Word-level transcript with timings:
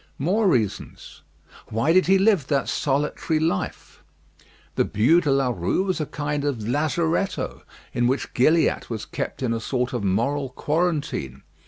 More 0.17 0.47
reasons: 0.47 1.21
why 1.67 1.93
did 1.93 2.07
he 2.07 2.17
live 2.17 2.47
that 2.47 2.67
solitary 2.67 3.39
life? 3.39 4.01
The 4.73 4.83
Bû 4.83 5.21
de 5.21 5.29
la 5.31 5.49
Rue 5.55 5.83
was 5.83 6.01
a 6.01 6.07
kind 6.07 6.43
of 6.43 6.67
lazaretto, 6.67 7.61
in 7.93 8.07
which 8.07 8.33
Gilliatt 8.33 8.89
was 8.89 9.05
kept 9.05 9.43
in 9.43 9.53
a 9.53 9.59
sort 9.59 9.93
of 9.93 10.03
moral 10.03 10.49
quarantine. 10.49 11.43